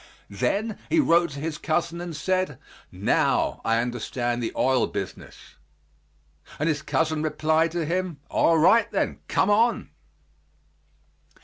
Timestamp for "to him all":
7.73-8.57